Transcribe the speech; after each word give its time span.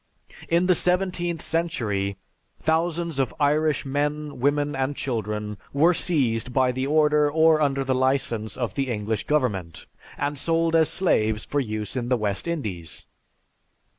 "In 0.49 0.65
the 0.65 0.73
seventeenth 0.73 1.43
century, 1.43 2.17
thousands 2.59 3.19
of 3.19 3.35
Irish 3.39 3.85
men, 3.85 4.39
women 4.39 4.75
and 4.75 4.95
children, 4.95 5.59
were 5.73 5.93
seized 5.93 6.51
by 6.51 6.71
the 6.71 6.87
order 6.87 7.29
or 7.29 7.61
under 7.61 7.83
the 7.83 7.93
license 7.93 8.57
of 8.57 8.73
the 8.73 8.89
English 8.89 9.27
government, 9.27 9.85
and 10.17 10.39
sold 10.39 10.75
as 10.75 10.89
slaves 10.89 11.45
for 11.45 11.59
use 11.59 11.95
in 11.95 12.09
the 12.09 12.17
West 12.17 12.47
Indies. 12.47 13.05